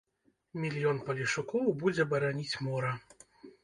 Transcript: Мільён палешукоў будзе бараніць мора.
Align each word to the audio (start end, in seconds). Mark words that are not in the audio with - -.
Мільён 0.63 1.03
палешукоў 1.11 1.71
будзе 1.87 2.09
бараніць 2.15 2.59
мора. 2.69 2.91